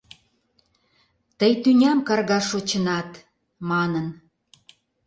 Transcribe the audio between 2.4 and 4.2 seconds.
шочынат,— манын.